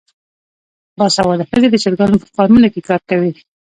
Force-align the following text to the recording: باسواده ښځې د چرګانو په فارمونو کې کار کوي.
باسواده 0.97 1.43
ښځې 1.49 1.67
د 1.71 1.75
چرګانو 1.83 2.21
په 2.21 2.27
فارمونو 2.35 2.67
کې 2.73 2.81
کار 2.89 3.01
کوي. 3.09 3.31